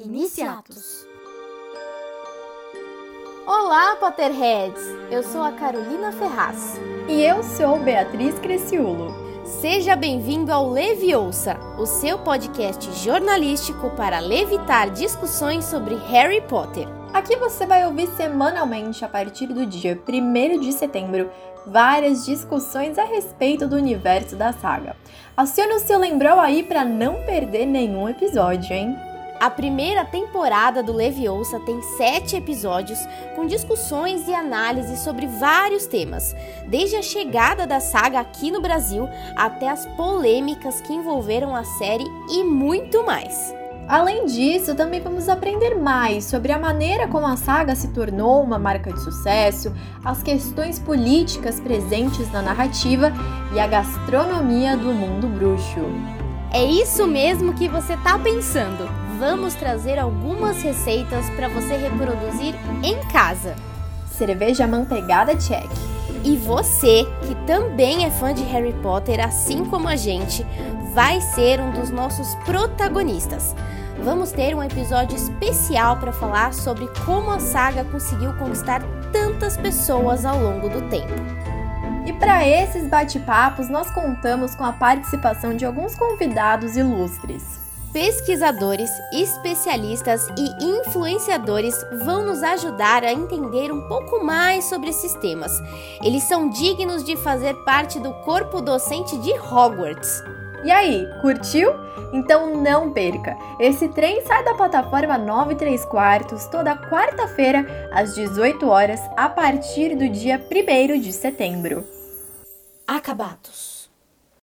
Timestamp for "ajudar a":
92.42-93.12